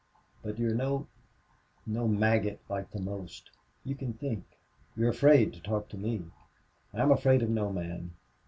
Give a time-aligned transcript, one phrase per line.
[0.41, 1.05] But you're no
[1.85, 3.51] no maggot like the most.
[3.85, 4.43] You can think.
[4.97, 6.23] You're afraid to talk to me."
[6.91, 8.09] "I'm afraid of no man.